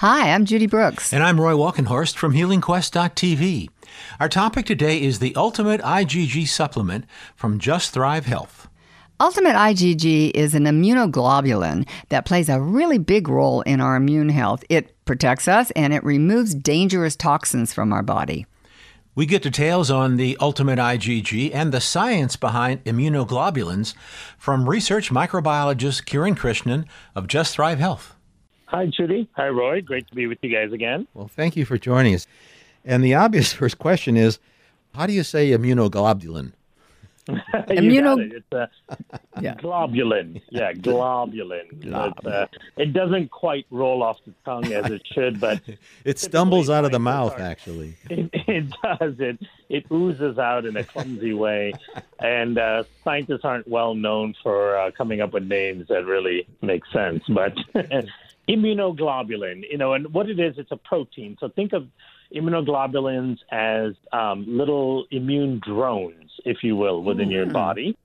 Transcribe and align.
Hi, 0.00 0.30
I'm 0.30 0.44
Judy 0.44 0.66
Brooks. 0.66 1.10
And 1.14 1.22
I'm 1.22 1.40
Roy 1.40 1.54
Walkenhorst 1.54 2.16
from 2.16 2.34
HealingQuest.tv. 2.34 3.70
Our 4.20 4.28
topic 4.28 4.66
today 4.66 5.00
is 5.00 5.20
the 5.20 5.34
Ultimate 5.34 5.80
IgG 5.80 6.46
supplement 6.48 7.06
from 7.34 7.58
Just 7.58 7.92
Thrive 7.92 8.26
Health. 8.26 8.68
Ultimate 9.18 9.54
IgG 9.54 10.32
is 10.34 10.54
an 10.54 10.64
immunoglobulin 10.64 11.88
that 12.10 12.26
plays 12.26 12.50
a 12.50 12.60
really 12.60 12.98
big 12.98 13.26
role 13.26 13.62
in 13.62 13.80
our 13.80 13.96
immune 13.96 14.28
health. 14.28 14.62
It 14.68 15.02
protects 15.06 15.48
us 15.48 15.70
and 15.70 15.94
it 15.94 16.04
removes 16.04 16.54
dangerous 16.54 17.16
toxins 17.16 17.72
from 17.72 17.90
our 17.90 18.02
body. 18.02 18.44
We 19.14 19.24
get 19.24 19.40
details 19.40 19.90
on 19.90 20.18
the 20.18 20.36
Ultimate 20.42 20.78
IgG 20.78 21.54
and 21.54 21.72
the 21.72 21.80
science 21.80 22.36
behind 22.36 22.84
immunoglobulins 22.84 23.94
from 24.36 24.68
research 24.68 25.08
microbiologist 25.08 26.04
Kiran 26.04 26.36
Krishnan 26.36 26.84
of 27.14 27.28
Just 27.28 27.54
Thrive 27.54 27.78
Health. 27.78 28.15
Hi, 28.66 28.86
Judy. 28.86 29.28
Hi, 29.36 29.48
Roy. 29.48 29.80
Great 29.80 30.08
to 30.08 30.14
be 30.14 30.26
with 30.26 30.38
you 30.42 30.50
guys 30.52 30.72
again. 30.72 31.06
Well, 31.14 31.28
thank 31.28 31.56
you 31.56 31.64
for 31.64 31.78
joining 31.78 32.14
us. 32.14 32.26
And 32.84 33.04
the 33.04 33.14
obvious 33.14 33.52
first 33.60 33.78
question 33.78 34.16
is 34.16 34.38
how 34.94 35.06
do 35.06 35.12
you 35.12 35.22
say 35.22 35.50
immunoglobulin? 35.50 36.52
Immuno- 37.68 38.20
it. 38.20 38.32
It's 38.36 38.52
a 38.52 38.68
Yeah. 39.42 39.54
globulin. 39.54 40.40
Yeah, 40.50 40.72
globulin. 40.86 41.66
It's, 41.84 42.26
uh, 42.26 42.46
it 42.76 42.92
doesn't 42.92 43.30
quite 43.30 43.66
roll 43.70 44.02
off 44.02 44.18
the 44.26 44.32
tongue 44.44 44.72
as 44.72 44.90
it 44.90 45.02
should, 45.12 45.40
but 45.40 45.60
It 46.04 46.18
stumbles 46.18 46.70
out 46.70 46.84
of 46.84 46.92
the 46.92 47.00
mouth, 47.00 47.32
are- 47.34 47.40
actually. 47.40 47.96
it, 48.10 48.30
it 48.32 48.66
does. 48.82 49.14
It 49.18 49.38
it 49.68 49.86
oozes 49.90 50.38
out 50.38 50.64
in 50.66 50.76
a 50.76 50.84
clumsy 50.84 51.32
way, 51.34 51.72
and 52.20 52.56
uh, 52.58 52.84
scientists 53.02 53.40
aren't 53.44 53.66
well 53.66 53.94
known 53.96 54.34
for 54.42 54.78
uh, 54.78 54.90
coming 54.92 55.20
up 55.20 55.32
with 55.32 55.42
names 55.44 55.88
that 55.88 56.06
really 56.06 56.46
make 56.62 56.82
sense. 56.92 57.24
But 57.28 57.54
immunoglobulin, 58.48 59.64
you 59.70 59.78
know, 59.78 59.94
and 59.94 60.12
what 60.14 60.28
it 60.30 60.38
is, 60.38 60.58
it's 60.58 60.70
a 60.72 60.76
protein. 60.76 61.36
So 61.40 61.48
think 61.48 61.72
of 61.72 61.88
immunoglobulins 62.34 63.38
as 63.50 63.94
um, 64.12 64.44
little 64.46 65.06
immune 65.10 65.60
drones, 65.64 66.30
if 66.44 66.58
you 66.62 66.76
will, 66.76 67.02
within 67.02 67.30
your 67.30 67.46
body. 67.46 67.96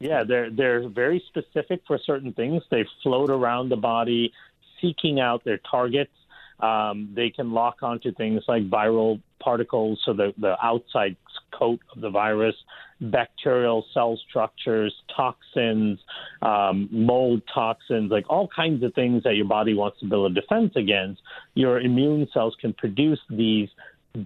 Yeah, 0.00 0.24
they're 0.24 0.50
they're 0.50 0.88
very 0.88 1.22
specific 1.28 1.82
for 1.86 1.98
certain 1.98 2.32
things. 2.32 2.62
They 2.70 2.86
float 3.02 3.30
around 3.30 3.68
the 3.68 3.76
body, 3.76 4.32
seeking 4.80 5.20
out 5.20 5.44
their 5.44 5.58
targets. 5.58 6.12
Um, 6.60 7.10
they 7.14 7.30
can 7.30 7.52
lock 7.52 7.82
onto 7.82 8.12
things 8.12 8.42
like 8.48 8.68
viral 8.68 9.20
particles, 9.40 10.00
so 10.04 10.12
the 10.12 10.32
the 10.38 10.56
outside 10.62 11.16
coat 11.52 11.80
of 11.94 12.00
the 12.00 12.10
virus, 12.10 12.54
bacterial 13.00 13.84
cell 13.94 14.18
structures, 14.28 14.94
toxins, 15.14 15.98
um, 16.42 16.88
mold 16.90 17.42
toxins, 17.52 18.10
like 18.10 18.24
all 18.28 18.48
kinds 18.54 18.82
of 18.82 18.94
things 18.94 19.22
that 19.22 19.36
your 19.36 19.46
body 19.46 19.74
wants 19.74 19.98
to 20.00 20.06
build 20.06 20.32
a 20.32 20.40
defense 20.40 20.72
against. 20.76 21.20
Your 21.54 21.80
immune 21.80 22.28
cells 22.32 22.56
can 22.60 22.72
produce 22.74 23.20
these 23.30 23.68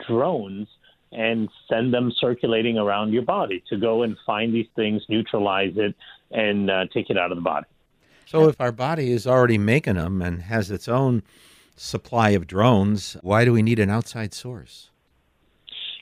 drones 0.07 0.69
and 1.13 1.49
send 1.69 1.93
them 1.93 2.11
circulating 2.19 2.79
around 2.79 3.13
your 3.13 3.23
body 3.23 3.63
to 3.69 3.77
go 3.77 4.03
and 4.03 4.17
find 4.25 4.55
these 4.55 4.69
things, 4.75 5.03
neutralize 5.09 5.75
it, 5.77 5.95
and 6.31 6.71
uh, 6.71 6.87
take 6.93 7.11
it 7.11 7.19
out 7.19 7.31
of 7.31 7.37
the 7.37 7.43
body. 7.43 7.67
So, 8.25 8.49
if 8.49 8.61
our 8.61 8.73
body 8.73 9.13
is 9.13 9.27
already 9.27 9.59
making 9.59 9.97
them 9.97 10.23
and 10.23 10.43
has 10.43 10.71
its 10.71 10.89
own 10.89 11.23
supply 11.77 12.31
of 12.31 12.47
drones, 12.47 13.17
why 13.23 13.45
do 13.45 13.53
we 13.53 13.62
need 13.62 13.78
an 13.78 13.91
outside 13.91 14.33
source? 14.34 14.91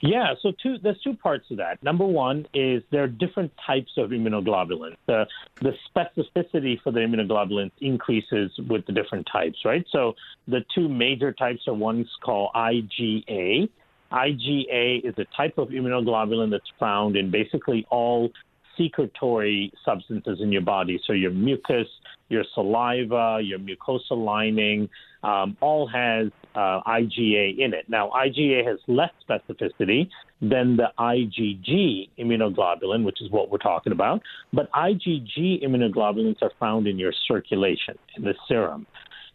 Yeah, 0.02 0.34
so 0.40 0.52
two, 0.62 0.78
there's 0.82 1.00
two 1.02 1.14
parts 1.14 1.46
to 1.48 1.56
that. 1.56 1.82
Number 1.82 2.06
one 2.06 2.46
is 2.54 2.82
there 2.90 3.04
are 3.04 3.08
different 3.08 3.52
types 3.66 3.92
of 3.98 4.10
immunoglobulins. 4.10 4.96
The, 5.06 5.26
the 5.60 5.74
specificity 5.94 6.80
for 6.82 6.90
the 6.90 7.00
immunoglobulins 7.00 7.72
increases 7.80 8.50
with 8.68 8.86
the 8.86 8.92
different 8.92 9.28
types, 9.30 9.58
right? 9.64 9.84
So 9.92 10.14
the 10.48 10.64
two 10.74 10.88
major 10.88 11.32
types 11.32 11.68
are 11.68 11.74
one's 11.74 12.08
called 12.24 12.50
IgA. 12.54 13.68
IgA 14.10 15.04
is 15.04 15.14
a 15.18 15.26
type 15.36 15.58
of 15.58 15.68
immunoglobulin 15.68 16.50
that's 16.50 16.70
found 16.78 17.16
in 17.16 17.30
basically 17.30 17.86
all 17.90 18.30
secretory 18.76 19.72
substances 19.84 20.38
in 20.40 20.52
your 20.52 20.62
body. 20.62 21.00
So 21.06 21.12
your 21.12 21.30
mucus, 21.30 21.86
your 22.28 22.44
saliva, 22.54 23.40
your 23.42 23.58
mucosal 23.58 24.24
lining, 24.24 24.88
um, 25.22 25.56
all 25.60 25.86
has 25.88 26.28
uh, 26.54 26.80
IgA 26.86 27.58
in 27.58 27.74
it. 27.74 27.88
Now, 27.88 28.10
IgA 28.10 28.66
has 28.66 28.78
less 28.86 29.10
specificity 29.28 30.08
than 30.40 30.76
the 30.76 30.88
IgG 30.98 32.08
immunoglobulin, 32.18 33.04
which 33.04 33.20
is 33.20 33.30
what 33.30 33.50
we're 33.50 33.58
talking 33.58 33.92
about. 33.92 34.22
But 34.52 34.70
IgG 34.72 35.62
immunoglobulins 35.62 36.42
are 36.42 36.52
found 36.58 36.86
in 36.86 36.98
your 36.98 37.12
circulation, 37.28 37.98
in 38.16 38.24
the 38.24 38.34
serum. 38.48 38.86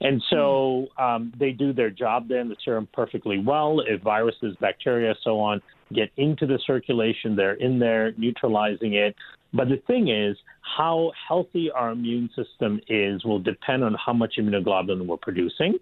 And 0.01 0.21
so 0.29 0.87
um, 0.97 1.33
they 1.39 1.51
do 1.51 1.73
their 1.73 1.89
job 1.89 2.27
then, 2.27 2.49
the 2.49 2.55
serum 2.63 2.87
perfectly 2.93 3.39
well. 3.39 3.81
If 3.85 4.01
viruses, 4.01 4.55
bacteria, 4.59 5.15
so 5.23 5.39
on 5.39 5.61
get 5.93 6.09
into 6.17 6.45
the 6.45 6.59
circulation, 6.65 7.35
they're 7.35 7.53
in 7.53 7.79
there 7.79 8.11
neutralizing 8.17 8.95
it. 8.95 9.15
But 9.53 9.69
the 9.69 9.81
thing 9.87 10.09
is, 10.09 10.35
how 10.77 11.11
healthy 11.27 11.69
our 11.71 11.91
immune 11.91 12.29
system 12.35 12.81
is 12.89 13.23
will 13.23 13.39
depend 13.39 13.83
on 13.83 13.95
how 14.03 14.11
much 14.11 14.35
immunoglobulin 14.37 15.05
we're 15.05 15.17
producing. 15.17 15.77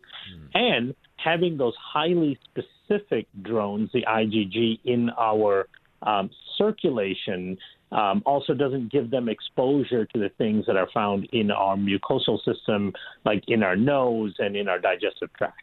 And 0.54 0.94
having 1.16 1.58
those 1.58 1.74
highly 1.82 2.38
specific 2.44 3.28
drones, 3.42 3.90
the 3.94 4.04
IgG, 4.08 4.80
in 4.86 5.10
our 5.18 5.68
um, 6.04 6.30
circulation 6.58 7.58
um, 7.94 8.24
also 8.26 8.54
doesn't 8.54 8.92
give 8.92 9.12
them 9.12 9.30
exposure 9.30 10.06
to 10.06 10.20
the 10.20 10.30
things 10.38 10.66
that 10.66 10.76
are 10.76 10.90
found 10.94 11.28
in 11.32 11.52
our 11.52 11.76
mucosal 11.76 12.44
system, 12.44 12.92
like 13.24 13.44
in 13.48 13.64
our 13.64 13.76
nose 13.76 14.34
and 14.40 14.56
in 14.56 14.68
our 14.68 14.80
digestive 14.80 15.32
tract. 15.38 15.62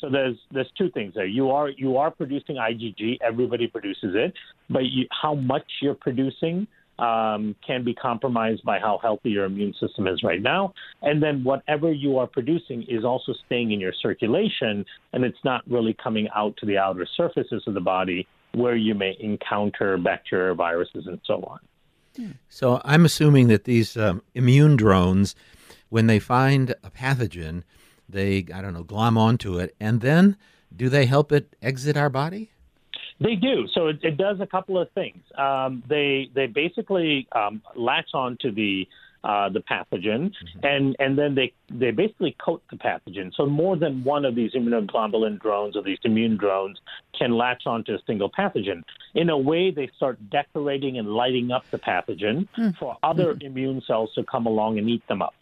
So 0.00 0.08
there's 0.10 0.36
there's 0.50 0.70
two 0.76 0.90
things 0.90 1.14
there. 1.14 1.26
You 1.26 1.50
are 1.50 1.68
you 1.68 1.98
are 1.98 2.10
producing 2.10 2.56
IgG. 2.56 3.18
Everybody 3.24 3.68
produces 3.68 4.14
it, 4.14 4.34
but 4.68 4.86
you, 4.86 5.06
how 5.22 5.34
much 5.34 5.66
you're 5.80 5.94
producing 5.94 6.66
um, 6.98 7.54
can 7.64 7.84
be 7.84 7.94
compromised 7.94 8.64
by 8.64 8.80
how 8.80 8.98
healthy 9.00 9.30
your 9.30 9.44
immune 9.44 9.72
system 9.78 10.08
is 10.08 10.22
right 10.24 10.42
now. 10.42 10.74
And 11.02 11.22
then 11.22 11.44
whatever 11.44 11.92
you 11.92 12.18
are 12.18 12.26
producing 12.26 12.84
is 12.88 13.04
also 13.04 13.32
staying 13.46 13.70
in 13.70 13.78
your 13.78 13.92
circulation, 14.02 14.84
and 15.12 15.24
it's 15.24 15.38
not 15.44 15.62
really 15.70 15.94
coming 16.02 16.28
out 16.34 16.56
to 16.56 16.66
the 16.66 16.76
outer 16.76 17.06
surfaces 17.16 17.62
of 17.68 17.74
the 17.74 17.80
body 17.80 18.26
where 18.52 18.76
you 18.76 18.94
may 18.94 19.16
encounter 19.20 19.96
bacteria, 19.98 20.54
viruses, 20.54 21.06
and 21.06 21.20
so 21.24 21.42
on. 21.44 21.60
So, 22.48 22.80
I'm 22.84 23.04
assuming 23.04 23.46
that 23.46 23.62
these 23.62 23.96
um, 23.96 24.22
immune 24.34 24.76
drones, 24.76 25.36
when 25.88 26.08
they 26.08 26.18
find 26.18 26.74
a 26.82 26.90
pathogen, 26.90 27.62
they, 28.08 28.46
I 28.52 28.60
don't 28.60 28.74
know, 28.74 28.82
glom 28.82 29.16
onto 29.16 29.58
it, 29.58 29.76
and 29.78 30.00
then 30.00 30.36
do 30.74 30.88
they 30.88 31.06
help 31.06 31.30
it 31.30 31.54
exit 31.62 31.96
our 31.96 32.10
body? 32.10 32.50
They 33.20 33.34
do. 33.34 33.66
So 33.74 33.88
it, 33.88 33.98
it 34.02 34.16
does 34.16 34.40
a 34.40 34.46
couple 34.46 34.78
of 34.78 34.90
things. 34.92 35.22
Um, 35.36 35.82
they 35.88 36.30
they 36.34 36.46
basically 36.46 37.26
um, 37.32 37.62
latch 37.74 38.10
on 38.14 38.38
to 38.42 38.52
the 38.52 38.86
uh, 39.24 39.48
the 39.48 39.60
pathogen, 39.60 40.30
mm-hmm. 40.30 40.64
and 40.64 40.96
and 40.98 41.18
then 41.18 41.34
they 41.34 41.52
they 41.70 41.90
basically 41.90 42.36
coat 42.44 42.62
the 42.70 42.76
pathogen. 42.76 43.34
So 43.34 43.46
more 43.46 43.76
than 43.76 44.04
one 44.04 44.24
of 44.24 44.34
these 44.34 44.52
immunoglobulin 44.52 45.40
drones 45.40 45.76
or 45.76 45.82
these 45.82 45.98
immune 46.04 46.36
drones 46.36 46.78
can 47.18 47.32
latch 47.32 47.64
onto 47.66 47.94
a 47.94 47.98
single 48.06 48.30
pathogen. 48.30 48.82
In 49.14 49.28
a 49.30 49.38
way, 49.38 49.70
they 49.70 49.90
start 49.96 50.18
decorating 50.30 50.98
and 50.98 51.08
lighting 51.08 51.50
up 51.50 51.64
the 51.70 51.78
pathogen 51.78 52.48
hmm. 52.54 52.70
for 52.78 52.96
other 53.02 53.34
hmm. 53.34 53.42
immune 53.42 53.82
cells 53.86 54.10
to 54.14 54.24
come 54.24 54.46
along 54.46 54.78
and 54.78 54.88
eat 54.88 55.06
them 55.08 55.22
up. 55.22 55.34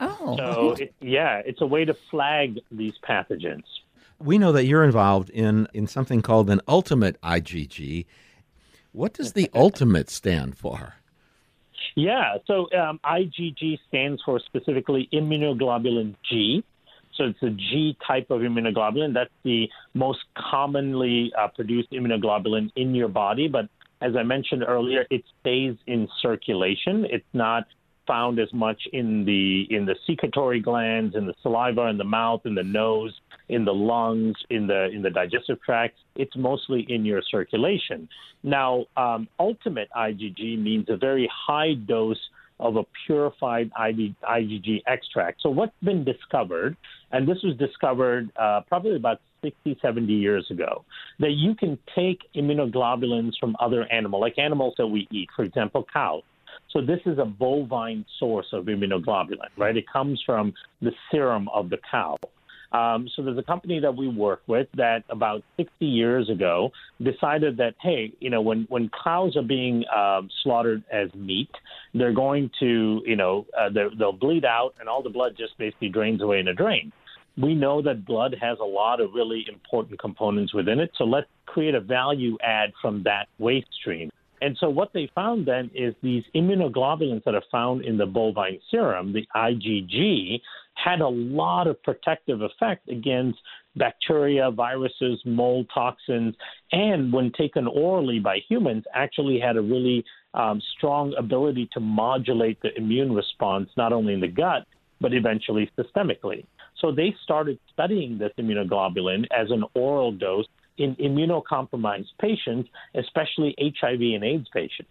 Oh, 0.00 0.36
So 0.36 0.72
it, 0.72 0.94
yeah, 1.00 1.42
it's 1.44 1.60
a 1.60 1.66
way 1.66 1.84
to 1.84 1.94
flag 1.94 2.60
these 2.70 2.94
pathogens. 2.98 3.64
We 4.20 4.38
know 4.38 4.52
that 4.52 4.64
you're 4.64 4.84
involved 4.84 5.30
in, 5.30 5.68
in 5.72 5.86
something 5.86 6.22
called 6.22 6.50
an 6.50 6.60
ultimate 6.66 7.20
IgG. 7.20 8.06
What 8.92 9.12
does 9.12 9.32
the 9.32 9.50
ultimate 9.54 10.10
stand 10.10 10.56
for? 10.56 10.94
Yeah, 11.94 12.36
so 12.46 12.66
um, 12.78 13.00
IgG 13.04 13.78
stands 13.88 14.22
for 14.24 14.40
specifically 14.40 15.08
immunoglobulin 15.12 16.14
G. 16.28 16.64
So 17.16 17.24
it's 17.24 17.42
a 17.42 17.50
G 17.50 17.96
type 18.06 18.30
of 18.30 18.40
immunoglobulin. 18.42 19.12
That's 19.12 19.30
the 19.42 19.68
most 19.94 20.20
commonly 20.36 21.32
uh, 21.36 21.48
produced 21.48 21.90
immunoglobulin 21.90 22.70
in 22.76 22.94
your 22.94 23.08
body. 23.08 23.48
But 23.48 23.68
as 24.00 24.14
I 24.16 24.22
mentioned 24.22 24.64
earlier, 24.66 25.04
it 25.10 25.24
stays 25.40 25.74
in 25.86 26.08
circulation. 26.22 27.04
It's 27.10 27.26
not 27.32 27.64
found 28.08 28.40
as 28.40 28.52
much 28.52 28.80
in 28.92 29.24
the 29.24 29.66
in 29.70 29.84
the 29.84 29.94
secretory 30.06 30.60
glands, 30.60 31.14
in 31.14 31.26
the 31.26 31.34
saliva, 31.42 31.82
in 31.86 31.98
the 31.98 32.04
mouth, 32.04 32.40
in 32.44 32.54
the 32.54 32.64
nose, 32.64 33.14
in 33.48 33.64
the 33.64 33.74
lungs, 33.74 34.34
in 34.50 34.66
the 34.66 34.88
in 34.90 35.02
the 35.02 35.10
digestive 35.10 35.62
tract. 35.62 35.94
It's 36.16 36.36
mostly 36.36 36.86
in 36.88 37.04
your 37.04 37.22
circulation. 37.30 38.08
Now, 38.42 38.86
um, 38.96 39.28
ultimate 39.38 39.88
IgG 39.96 40.58
means 40.60 40.86
a 40.88 40.96
very 40.96 41.30
high 41.32 41.74
dose 41.74 42.18
of 42.60 42.76
a 42.76 42.82
purified 43.06 43.70
IgG 43.78 44.82
extract. 44.86 45.42
So 45.42 45.50
what's 45.50 45.74
been 45.82 46.04
discovered, 46.04 46.76
and 47.12 47.28
this 47.28 47.38
was 47.44 47.56
discovered 47.56 48.30
uh, 48.36 48.62
probably 48.68 48.96
about 48.96 49.20
60, 49.42 49.78
70 49.80 50.12
years 50.12 50.46
ago, 50.50 50.84
that 51.20 51.32
you 51.32 51.54
can 51.54 51.78
take 51.94 52.20
immunoglobulins 52.34 53.32
from 53.38 53.54
other 53.60 53.84
animals, 53.92 54.20
like 54.20 54.38
animals 54.38 54.74
that 54.78 54.86
we 54.88 55.06
eat, 55.12 55.28
for 55.36 55.44
example, 55.44 55.86
cows. 55.92 56.22
So 56.70 56.80
this 56.80 57.00
is 57.06 57.18
a 57.18 57.24
bovine 57.24 58.04
source 58.18 58.46
of 58.52 58.66
immunoglobulin, 58.66 59.48
right? 59.56 59.76
It 59.76 59.84
comes 59.90 60.22
from 60.24 60.52
the 60.82 60.92
serum 61.10 61.48
of 61.54 61.70
the 61.70 61.78
cow. 61.90 62.16
Um, 62.72 63.08
so 63.16 63.22
there's 63.22 63.38
a 63.38 63.42
company 63.42 63.80
that 63.80 63.96
we 63.96 64.08
work 64.08 64.42
with 64.46 64.68
that 64.74 65.04
about 65.08 65.42
60 65.56 65.86
years 65.86 66.28
ago 66.28 66.70
decided 67.02 67.56
that 67.56 67.74
hey, 67.80 68.12
you 68.20 68.28
know, 68.28 68.42
when 68.42 68.66
when 68.68 68.90
cows 69.02 69.36
are 69.36 69.42
being 69.42 69.84
um, 69.94 70.28
slaughtered 70.42 70.84
as 70.92 71.12
meat, 71.14 71.50
they're 71.94 72.12
going 72.12 72.50
to, 72.60 73.00
you 73.06 73.16
know, 73.16 73.46
uh, 73.58 73.70
they'll 73.98 74.12
bleed 74.12 74.44
out, 74.44 74.74
and 74.80 74.88
all 74.88 75.02
the 75.02 75.08
blood 75.08 75.34
just 75.38 75.56
basically 75.56 75.88
drains 75.88 76.20
away 76.20 76.40
in 76.40 76.48
a 76.48 76.54
drain. 76.54 76.92
We 77.40 77.54
know 77.54 77.80
that 77.82 78.04
blood 78.04 78.34
has 78.40 78.58
a 78.60 78.64
lot 78.64 79.00
of 79.00 79.14
really 79.14 79.46
important 79.48 79.98
components 79.98 80.52
within 80.52 80.80
it, 80.80 80.90
so 80.98 81.04
let's 81.04 81.28
create 81.46 81.74
a 81.74 81.80
value 81.80 82.36
add 82.42 82.72
from 82.82 83.04
that 83.04 83.28
waste 83.38 83.68
stream. 83.80 84.10
And 84.40 84.56
so 84.60 84.68
what 84.68 84.92
they 84.92 85.10
found 85.14 85.46
then 85.46 85.70
is 85.74 85.94
these 86.02 86.24
immunoglobulins 86.34 87.24
that 87.24 87.34
are 87.34 87.42
found 87.50 87.84
in 87.84 87.96
the 87.96 88.06
bovine 88.06 88.60
serum, 88.70 89.12
the 89.12 89.26
IgG, 89.34 90.40
had 90.74 91.00
a 91.00 91.08
lot 91.08 91.66
of 91.66 91.82
protective 91.82 92.40
effect 92.42 92.88
against 92.88 93.38
bacteria, 93.76 94.50
viruses, 94.50 95.20
mold 95.24 95.66
toxins, 95.74 96.34
and 96.72 97.12
when 97.12 97.32
taken 97.32 97.66
orally 97.66 98.18
by 98.18 98.38
humans, 98.48 98.84
actually 98.94 99.40
had 99.40 99.56
a 99.56 99.62
really 99.62 100.04
um, 100.34 100.60
strong 100.76 101.14
ability 101.18 101.68
to 101.72 101.80
modulate 101.80 102.60
the 102.62 102.76
immune 102.76 103.12
response, 103.12 103.68
not 103.76 103.92
only 103.92 104.14
in 104.14 104.20
the 104.20 104.28
gut, 104.28 104.66
but 105.00 105.12
eventually 105.14 105.70
systemically. 105.78 106.44
So 106.80 106.92
they 106.92 107.14
started 107.24 107.58
studying 107.72 108.18
this 108.18 108.30
immunoglobulin 108.38 109.26
as 109.36 109.50
an 109.50 109.64
oral 109.74 110.12
dose 110.12 110.46
in 110.78 110.94
immunocompromised 110.96 112.06
patients, 112.20 112.68
especially 112.94 113.54
HIV 113.58 114.00
and 114.00 114.24
AIDS 114.24 114.48
patients. 114.52 114.90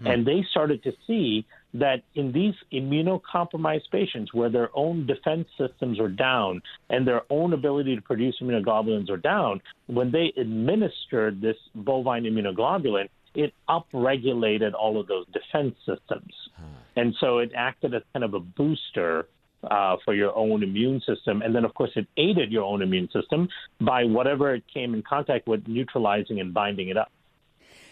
Hmm. 0.00 0.06
And 0.06 0.26
they 0.26 0.44
started 0.50 0.82
to 0.84 0.92
see 1.06 1.46
that 1.74 2.02
in 2.14 2.32
these 2.32 2.54
immunocompromised 2.72 3.90
patients 3.90 4.32
where 4.32 4.50
their 4.50 4.70
own 4.74 5.06
defense 5.06 5.46
systems 5.58 6.00
are 6.00 6.08
down 6.08 6.62
and 6.90 7.06
their 7.06 7.22
own 7.30 7.52
ability 7.52 7.96
to 7.96 8.02
produce 8.02 8.36
immunoglobulins 8.42 9.10
are 9.10 9.16
down, 9.16 9.60
when 9.86 10.10
they 10.10 10.32
administered 10.36 11.40
this 11.40 11.56
bovine 11.74 12.24
immunoglobulin, 12.24 13.08
it 13.34 13.52
upregulated 13.68 14.72
all 14.72 14.98
of 14.98 15.06
those 15.06 15.26
defense 15.26 15.74
systems. 15.80 16.32
Hmm. 16.56 16.64
And 16.96 17.14
so 17.20 17.38
it 17.38 17.52
acted 17.54 17.94
as 17.94 18.02
kind 18.12 18.24
of 18.24 18.34
a 18.34 18.40
booster 18.40 19.28
uh, 19.70 19.96
for 20.04 20.14
your 20.14 20.36
own 20.36 20.62
immune 20.62 21.00
system. 21.00 21.42
And 21.42 21.54
then, 21.54 21.64
of 21.64 21.74
course, 21.74 21.90
it 21.96 22.06
aided 22.16 22.52
your 22.52 22.64
own 22.64 22.82
immune 22.82 23.08
system 23.12 23.48
by 23.80 24.04
whatever 24.04 24.54
it 24.54 24.64
came 24.72 24.94
in 24.94 25.02
contact 25.02 25.46
with, 25.46 25.66
neutralizing 25.66 26.40
and 26.40 26.52
binding 26.52 26.88
it 26.88 26.96
up. 26.96 27.10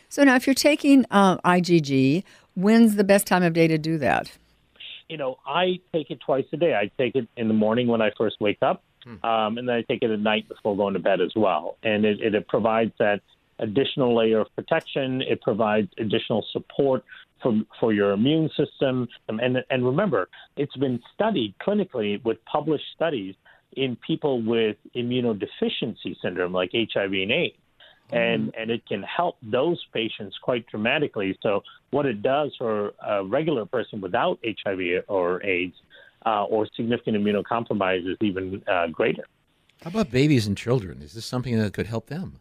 So 0.08 0.22
now, 0.22 0.36
if 0.36 0.46
you're 0.46 0.54
taking 0.54 1.04
uh, 1.10 1.38
IgG, 1.38 2.24
when's 2.54 2.96
the 2.96 3.04
best 3.04 3.26
time 3.26 3.42
of 3.42 3.52
day 3.52 3.66
to 3.66 3.78
do 3.78 3.98
that? 3.98 4.32
You 5.08 5.16
know, 5.16 5.38
I 5.46 5.80
take 5.92 6.10
it 6.10 6.20
twice 6.20 6.46
a 6.52 6.56
day. 6.56 6.74
I 6.74 6.90
take 6.96 7.14
it 7.14 7.28
in 7.36 7.48
the 7.48 7.54
morning 7.54 7.88
when 7.88 8.00
I 8.00 8.10
first 8.16 8.36
wake 8.40 8.58
up, 8.62 8.82
hmm. 9.02 9.24
um, 9.24 9.58
and 9.58 9.68
then 9.68 9.76
I 9.76 9.82
take 9.82 10.02
it 10.02 10.10
at 10.10 10.20
night 10.20 10.48
before 10.48 10.76
going 10.76 10.94
to 10.94 11.00
bed 11.00 11.20
as 11.20 11.32
well. 11.36 11.76
And 11.82 12.04
it, 12.04 12.20
it, 12.20 12.34
it 12.34 12.48
provides 12.48 12.92
that 12.98 13.20
additional 13.58 14.16
layer 14.16 14.40
of 14.40 14.54
protection. 14.54 15.22
It 15.22 15.40
provides 15.42 15.88
additional 15.98 16.44
support 16.52 17.04
for, 17.42 17.60
for 17.78 17.92
your 17.92 18.12
immune 18.12 18.50
system. 18.56 19.08
And, 19.28 19.58
and 19.70 19.84
remember, 19.84 20.28
it's 20.56 20.76
been 20.76 21.00
studied 21.14 21.54
clinically 21.64 22.22
with 22.24 22.38
published 22.44 22.84
studies 22.94 23.34
in 23.76 23.96
people 24.06 24.42
with 24.42 24.76
immunodeficiency 24.94 26.16
syndrome 26.22 26.52
like 26.52 26.70
HIV 26.72 27.12
and 27.12 27.32
AIDS. 27.32 27.56
And, 28.12 28.48
mm. 28.48 28.60
and 28.60 28.70
it 28.70 28.86
can 28.86 29.02
help 29.02 29.36
those 29.42 29.82
patients 29.92 30.36
quite 30.42 30.66
dramatically. 30.66 31.38
So, 31.42 31.62
what 31.90 32.04
it 32.04 32.22
does 32.22 32.52
for 32.58 32.92
a 33.06 33.24
regular 33.24 33.64
person 33.64 34.00
without 34.00 34.38
HIV 34.44 35.04
or 35.08 35.42
AIDS 35.42 35.74
uh, 36.26 36.44
or 36.44 36.68
significant 36.76 37.16
immunocompromise 37.16 38.06
is 38.06 38.16
even 38.20 38.62
uh, 38.66 38.88
greater. 38.88 39.24
How 39.82 39.90
about 39.90 40.10
babies 40.10 40.46
and 40.46 40.56
children? 40.56 41.00
Is 41.02 41.14
this 41.14 41.24
something 41.24 41.58
that 41.58 41.72
could 41.72 41.86
help 41.86 42.06
them? 42.06 42.40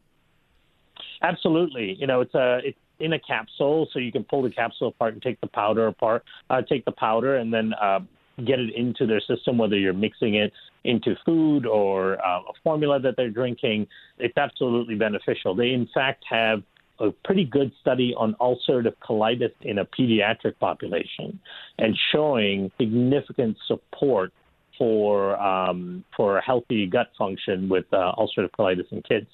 Absolutely. 1.24 1.96
You 1.98 2.06
know, 2.06 2.22
it's 2.22 2.36
a 2.36 2.60
it's 2.64 2.78
in 3.00 3.14
a 3.14 3.20
capsule, 3.20 3.88
so 3.92 4.00
you 4.00 4.12
can 4.12 4.24
pull 4.24 4.44
the 4.44 4.50
capsule 4.50 4.90
apart 4.90 5.14
and 5.14 5.22
take 5.22 5.40
the 5.42 5.48
powder 5.48 5.88
apart, 5.88 6.24
uh, 6.50 6.62
take 6.62 6.86
the 6.86 6.92
powder, 6.92 7.38
and 7.38 7.54
then 7.54 7.74
uh, 7.82 8.00
get 8.46 8.60
it 8.60 8.76
into 8.76 9.08
their 9.08 9.22
system. 9.22 9.58
Whether 9.58 9.78
you're 9.78 9.94
mixing 9.94 10.36
it 10.36 10.52
into 10.84 11.16
food 11.26 11.66
or 11.66 12.24
uh, 12.24 12.40
a 12.40 12.54
formula 12.64 13.00
that 13.00 13.16
they're 13.16 13.30
drinking, 13.30 13.88
it's 14.20 14.38
absolutely 14.38 14.96
beneficial. 14.96 15.56
They, 15.56 15.72
in 15.72 15.88
fact, 15.94 16.26
have 16.30 16.62
a 17.00 17.12
pretty 17.24 17.46
good 17.46 17.72
study 17.82 18.14
on 18.16 18.36
ulcerative 18.36 18.96
colitis 19.02 19.54
in 19.62 19.80
a 19.80 19.86
pediatric 19.86 20.60
population, 20.60 21.40
and 21.80 21.98
showing 22.12 22.70
significant 22.78 23.58
support 23.66 24.34
for 24.78 25.42
um, 25.42 26.04
for 26.18 26.42
healthy 26.42 26.86
gut 26.86 27.12
function 27.18 27.70
with 27.70 27.86
uh, 27.94 28.12
ulcerative 28.18 28.52
colitis 28.52 28.92
in 28.92 29.02
kids. 29.04 29.28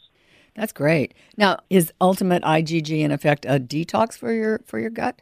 That's 0.59 0.73
great. 0.73 1.13
Now, 1.37 1.59
is 1.69 1.93
Ultimate 2.01 2.43
IgG 2.43 2.99
in 2.99 3.11
effect 3.13 3.45
a 3.45 3.61
detox 3.61 4.17
for 4.17 4.33
your 4.33 4.59
for 4.65 4.77
your 4.77 4.89
gut? 4.89 5.21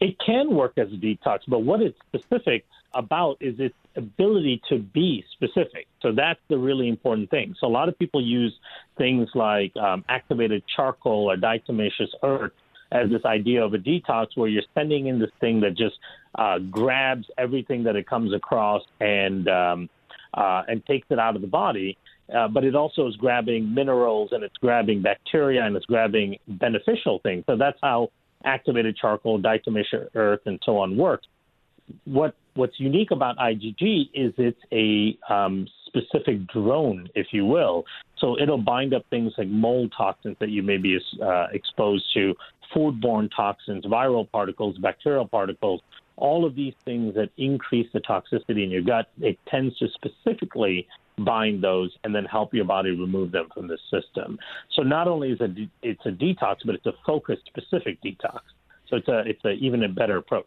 It 0.00 0.16
can 0.18 0.52
work 0.52 0.72
as 0.78 0.88
a 0.88 0.96
detox, 0.96 1.40
but 1.46 1.60
what 1.60 1.80
it's 1.80 1.96
specific 2.08 2.64
about 2.92 3.36
is 3.38 3.60
its 3.60 3.76
ability 3.94 4.62
to 4.68 4.80
be 4.80 5.24
specific. 5.32 5.86
So 6.02 6.10
that's 6.10 6.40
the 6.48 6.58
really 6.58 6.88
important 6.88 7.30
thing. 7.30 7.54
So 7.60 7.68
a 7.68 7.70
lot 7.70 7.88
of 7.88 7.96
people 8.00 8.20
use 8.20 8.52
things 8.98 9.28
like 9.36 9.76
um, 9.76 10.04
activated 10.08 10.64
charcoal 10.74 11.30
or 11.30 11.36
diatomaceous 11.36 12.10
earth 12.24 12.52
as 12.90 13.10
this 13.10 13.24
idea 13.24 13.64
of 13.64 13.74
a 13.74 13.78
detox 13.78 14.28
where 14.34 14.48
you're 14.48 14.64
sending 14.74 15.06
in 15.06 15.20
this 15.20 15.30
thing 15.40 15.60
that 15.60 15.76
just 15.76 15.94
uh, 16.34 16.58
grabs 16.58 17.28
everything 17.38 17.84
that 17.84 17.94
it 17.94 18.08
comes 18.08 18.34
across 18.34 18.82
and 18.98 19.46
um, 19.46 19.88
uh, 20.34 20.62
and 20.66 20.84
takes 20.86 21.06
it 21.10 21.20
out 21.20 21.36
of 21.36 21.42
the 21.42 21.48
body. 21.48 21.96
Uh, 22.34 22.48
but 22.48 22.64
it 22.64 22.74
also 22.74 23.08
is 23.08 23.16
grabbing 23.16 23.72
minerals 23.74 24.30
and 24.32 24.44
it's 24.44 24.56
grabbing 24.58 25.02
bacteria 25.02 25.64
and 25.64 25.76
it's 25.76 25.86
grabbing 25.86 26.36
beneficial 26.46 27.18
things. 27.22 27.44
So 27.46 27.56
that's 27.56 27.78
how 27.82 28.10
activated 28.44 28.96
charcoal, 28.96 29.40
diatomaceous 29.40 30.08
earth, 30.14 30.40
and 30.46 30.60
so 30.64 30.78
on 30.78 30.96
work. 30.96 31.22
What 32.04 32.34
what's 32.54 32.78
unique 32.78 33.10
about 33.10 33.36
IgG 33.38 34.10
is 34.14 34.32
it's 34.38 34.60
a 34.72 35.18
um, 35.32 35.66
specific 35.86 36.46
drone, 36.48 37.08
if 37.14 37.28
you 37.32 37.46
will. 37.46 37.84
So 38.18 38.38
it'll 38.40 38.58
bind 38.58 38.94
up 38.94 39.04
things 39.10 39.32
like 39.38 39.48
mold 39.48 39.92
toxins 39.96 40.36
that 40.40 40.50
you 40.50 40.62
may 40.62 40.76
be 40.76 40.98
uh, 41.22 41.46
exposed 41.52 42.04
to, 42.14 42.34
foodborne 42.74 43.28
toxins, 43.34 43.84
viral 43.84 44.30
particles, 44.30 44.78
bacterial 44.78 45.26
particles, 45.26 45.80
all 46.20 46.44
of 46.44 46.54
these 46.54 46.74
things 46.84 47.14
that 47.14 47.30
increase 47.36 47.88
the 47.92 48.00
toxicity 48.00 48.62
in 48.62 48.70
your 48.70 48.82
gut. 48.82 49.08
It 49.20 49.38
tends 49.48 49.76
to 49.78 49.88
specifically 49.88 50.86
bind 51.18 51.62
those 51.62 51.96
and 52.04 52.14
then 52.14 52.24
help 52.24 52.54
your 52.54 52.64
body 52.64 52.90
remove 52.90 53.32
them 53.32 53.48
from 53.52 53.66
the 53.68 53.78
system. 53.90 54.38
So 54.74 54.82
not 54.82 55.08
only 55.08 55.32
is 55.32 55.38
it 55.40 55.68
it's 55.82 56.06
a 56.06 56.10
detox, 56.10 56.58
but 56.64 56.74
it's 56.74 56.86
a 56.86 56.94
focused, 57.04 57.42
specific 57.46 57.98
detox. 58.02 58.40
So 58.88 58.96
it's 58.96 59.08
a 59.08 59.20
it's 59.20 59.44
a 59.44 59.50
even 59.52 59.82
a 59.82 59.88
better 59.88 60.16
approach. 60.16 60.46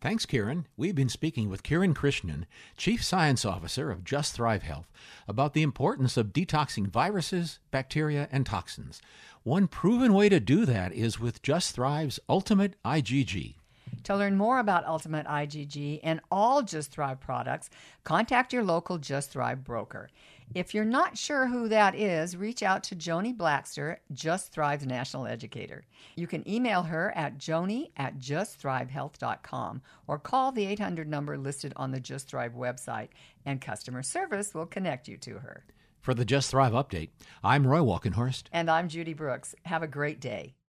Thanks, 0.00 0.24
Kiran. 0.24 0.64
We've 0.78 0.94
been 0.94 1.10
speaking 1.10 1.50
with 1.50 1.62
Kiran 1.62 1.92
Krishnan, 1.92 2.44
Chief 2.78 3.04
Science 3.04 3.44
Officer 3.44 3.90
of 3.90 4.02
Just 4.02 4.32
Thrive 4.32 4.62
Health, 4.62 4.90
about 5.28 5.52
the 5.52 5.62
importance 5.62 6.16
of 6.16 6.32
detoxing 6.32 6.86
viruses, 6.86 7.58
bacteria, 7.70 8.26
and 8.32 8.46
toxins. 8.46 9.02
One 9.42 9.68
proven 9.68 10.14
way 10.14 10.30
to 10.30 10.40
do 10.40 10.64
that 10.64 10.94
is 10.94 11.20
with 11.20 11.42
Just 11.42 11.74
Thrive's 11.74 12.18
Ultimate 12.30 12.82
IgG. 12.82 13.56
To 14.04 14.16
learn 14.16 14.36
more 14.36 14.58
about 14.58 14.86
Ultimate 14.86 15.26
IgG 15.26 16.00
and 16.02 16.20
all 16.30 16.62
Just 16.62 16.90
Thrive 16.90 17.20
products, 17.20 17.70
contact 18.04 18.52
your 18.52 18.64
local 18.64 18.98
Just 18.98 19.30
Thrive 19.30 19.62
broker. 19.64 20.08
If 20.54 20.74
you're 20.74 20.84
not 20.84 21.16
sure 21.16 21.46
who 21.46 21.68
that 21.68 21.94
is, 21.94 22.36
reach 22.36 22.62
out 22.62 22.82
to 22.84 22.96
Joni 22.96 23.36
Blackster, 23.36 23.98
Just 24.12 24.52
Thrive's 24.52 24.86
national 24.86 25.26
educator. 25.26 25.84
You 26.16 26.26
can 26.26 26.48
email 26.48 26.82
her 26.82 27.12
at 27.16 27.38
joni 27.38 27.90
at 27.96 28.18
justthrivehealth.com 28.18 29.82
or 30.08 30.18
call 30.18 30.50
the 30.50 30.66
800 30.66 31.08
number 31.08 31.38
listed 31.38 31.72
on 31.76 31.92
the 31.92 32.00
Just 32.00 32.28
Thrive 32.28 32.54
website, 32.54 33.08
and 33.44 33.60
customer 33.60 34.02
service 34.02 34.52
will 34.54 34.66
connect 34.66 35.06
you 35.06 35.16
to 35.18 35.38
her. 35.38 35.64
For 36.00 36.14
the 36.14 36.24
Just 36.24 36.50
Thrive 36.50 36.72
update, 36.72 37.10
I'm 37.44 37.66
Roy 37.66 37.80
Walkenhorst. 37.80 38.44
And 38.52 38.70
I'm 38.70 38.88
Judy 38.88 39.12
Brooks. 39.12 39.54
Have 39.66 39.82
a 39.82 39.86
great 39.86 40.18
day. 40.18 40.54